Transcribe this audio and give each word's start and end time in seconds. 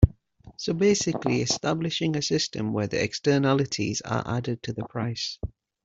So 0.57 0.73
basically 0.73 1.43
establishing 1.43 2.15
a 2.17 2.23
system 2.23 2.73
where 2.73 2.87
the 2.87 3.03
externalities 3.03 4.01
are 4.01 4.23
added 4.25 4.63
to 4.63 4.73
the 4.73 4.85
price. 4.87 5.37